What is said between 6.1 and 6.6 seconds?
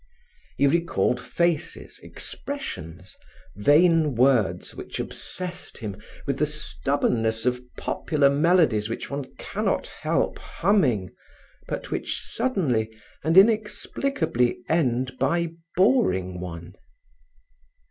with the